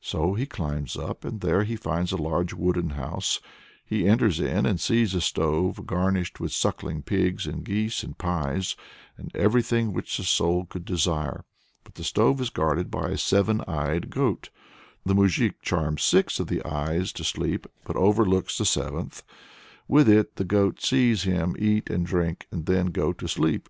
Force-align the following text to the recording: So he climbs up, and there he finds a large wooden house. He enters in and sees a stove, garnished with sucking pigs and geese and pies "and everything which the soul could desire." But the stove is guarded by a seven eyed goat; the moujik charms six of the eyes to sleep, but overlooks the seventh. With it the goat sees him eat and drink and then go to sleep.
So 0.00 0.34
he 0.34 0.46
climbs 0.46 0.96
up, 0.96 1.24
and 1.24 1.40
there 1.40 1.64
he 1.64 1.74
finds 1.74 2.12
a 2.12 2.16
large 2.16 2.54
wooden 2.54 2.90
house. 2.90 3.40
He 3.84 4.06
enters 4.06 4.38
in 4.38 4.64
and 4.64 4.78
sees 4.78 5.12
a 5.12 5.20
stove, 5.20 5.86
garnished 5.88 6.38
with 6.38 6.52
sucking 6.52 7.02
pigs 7.02 7.48
and 7.48 7.64
geese 7.64 8.04
and 8.04 8.16
pies 8.16 8.76
"and 9.16 9.34
everything 9.34 9.92
which 9.92 10.16
the 10.16 10.22
soul 10.22 10.66
could 10.66 10.84
desire." 10.84 11.44
But 11.82 11.96
the 11.96 12.04
stove 12.04 12.40
is 12.40 12.48
guarded 12.48 12.92
by 12.92 13.08
a 13.10 13.18
seven 13.18 13.60
eyed 13.62 14.08
goat; 14.08 14.50
the 15.04 15.16
moujik 15.16 15.62
charms 15.62 16.04
six 16.04 16.38
of 16.38 16.46
the 16.46 16.64
eyes 16.64 17.12
to 17.14 17.24
sleep, 17.24 17.66
but 17.84 17.96
overlooks 17.96 18.58
the 18.58 18.64
seventh. 18.64 19.24
With 19.88 20.08
it 20.08 20.36
the 20.36 20.44
goat 20.44 20.80
sees 20.80 21.24
him 21.24 21.56
eat 21.58 21.90
and 21.90 22.06
drink 22.06 22.46
and 22.52 22.66
then 22.66 22.86
go 22.92 23.12
to 23.14 23.26
sleep. 23.26 23.68